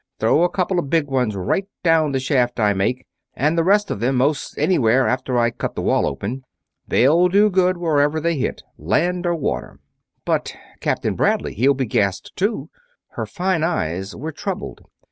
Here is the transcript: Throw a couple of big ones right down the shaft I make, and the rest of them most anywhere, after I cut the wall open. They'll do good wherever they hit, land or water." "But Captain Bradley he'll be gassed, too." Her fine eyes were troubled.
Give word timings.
Throw 0.17 0.41
a 0.41 0.49
couple 0.49 0.79
of 0.79 0.89
big 0.89 1.05
ones 1.09 1.35
right 1.35 1.67
down 1.83 2.11
the 2.11 2.19
shaft 2.19 2.59
I 2.59 2.73
make, 2.73 3.05
and 3.35 3.55
the 3.55 3.63
rest 3.63 3.91
of 3.91 3.99
them 3.99 4.15
most 4.15 4.57
anywhere, 4.57 5.07
after 5.07 5.37
I 5.37 5.51
cut 5.51 5.75
the 5.75 5.83
wall 5.83 6.07
open. 6.07 6.43
They'll 6.87 7.27
do 7.27 7.51
good 7.51 7.77
wherever 7.77 8.19
they 8.19 8.35
hit, 8.35 8.63
land 8.79 9.27
or 9.27 9.35
water." 9.35 9.79
"But 10.25 10.55
Captain 10.79 11.13
Bradley 11.13 11.53
he'll 11.53 11.75
be 11.75 11.85
gassed, 11.85 12.35
too." 12.35 12.71
Her 13.09 13.27
fine 13.27 13.61
eyes 13.61 14.15
were 14.15 14.31
troubled. 14.31 14.81